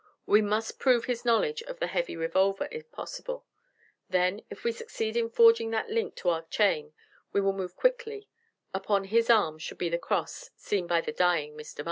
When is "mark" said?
11.77-11.79